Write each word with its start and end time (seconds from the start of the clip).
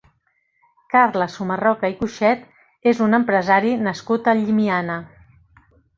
Carles 0.93 1.35
Sumarroca 1.39 1.91
i 1.93 1.93
Coixet 1.99 2.47
és 2.93 3.03
un 3.09 3.19
empresari 3.19 3.75
nascut 3.89 4.31
a 4.33 4.37
Llimiana. 4.41 4.97